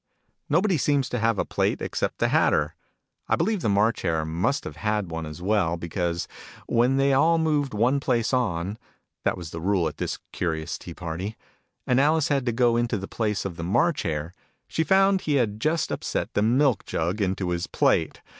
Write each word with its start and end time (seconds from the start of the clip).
Nobody 0.49 0.79
seems 0.79 1.07
to 1.09 1.19
have 1.19 1.37
a 1.37 1.45
plate 1.45 1.79
except 1.79 2.17
the 2.17 2.29
Hatter. 2.29 2.73
I 3.27 3.35
believe 3.35 3.61
the 3.61 3.69
March 3.69 4.01
Hare 4.01 4.25
must 4.25 4.63
have 4.63 4.77
had 4.77 5.11
one 5.11 5.27
as 5.27 5.43
well: 5.43 5.77
because, 5.77 6.27
when 6.65 6.97
they 6.97 7.13
all 7.13 7.37
moved 7.37 7.75
one 7.75 7.99
place 7.99 8.33
on 8.33 8.79
(that 9.25 9.35
wns 9.35 9.51
the 9.51 9.61
rule 9.61 9.87
at 9.87 9.97
this 9.97 10.17
curious 10.31 10.79
tea 10.79 10.95
party), 10.95 11.37
and 11.85 11.99
Alice 12.01 12.29
had 12.29 12.47
to 12.47 12.51
go 12.51 12.77
into 12.77 12.97
the 12.97 13.07
place 13.07 13.45
of 13.45 13.57
the 13.57 13.63
March 13.63 14.01
Hare, 14.01 14.33
she 14.67 14.83
found 14.83 15.21
he 15.21 15.35
had 15.35 15.59
just 15.61 15.91
up 15.91 16.03
set 16.03 16.33
the 16.33 16.41
milk 16.41 16.83
jug 16.85 17.21
into 17.21 17.49
his 17.51 17.67
plate. 17.67 18.21